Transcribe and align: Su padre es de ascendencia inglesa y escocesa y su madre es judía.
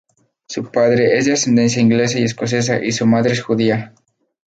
Su 0.47 0.63
padre 0.71 1.15
es 1.19 1.27
de 1.27 1.33
ascendencia 1.33 1.79
inglesa 1.79 2.17
y 2.17 2.23
escocesa 2.23 2.83
y 2.83 2.91
su 2.91 3.05
madre 3.05 3.33
es 3.33 3.43
judía. 3.43 3.93